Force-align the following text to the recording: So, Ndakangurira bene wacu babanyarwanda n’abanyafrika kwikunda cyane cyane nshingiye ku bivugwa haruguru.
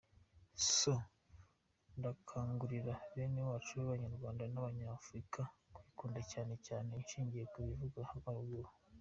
So, 0.75 0.93
Ndakangurira 1.97 2.93
bene 3.13 3.39
wacu 3.49 3.71
babanyarwanda 3.79 4.43
n’abanyafrika 4.49 5.41
kwikunda 5.75 6.21
cyane 6.31 6.53
cyane 6.65 6.89
nshingiye 7.03 7.43
ku 7.51 7.57
bivugwa 7.67 8.01
haruguru. 8.09 8.69